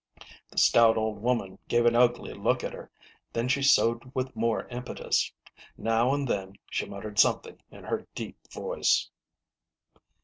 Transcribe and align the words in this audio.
The 0.49 0.57
stout 0.57 0.97
old 0.97 1.21
woman 1.21 1.59
gave 1.67 1.85
an 1.85 1.95
ugly 1.95 2.33
look 2.33 2.63
at 2.63 2.73
her; 2.73 2.89
then 3.33 3.47
she 3.47 3.61
sewed 3.61 4.15
with 4.15 4.35
more 4.35 4.65
impetus. 4.69 5.31
Now 5.77 6.11
and 6.11 6.27
then 6.27 6.53
she 6.71 6.87
muttered 6.87 7.19
something 7.19 7.61
in 7.69 7.83
her 7.83 8.07
deep 8.15 8.37
voice. 8.51 9.11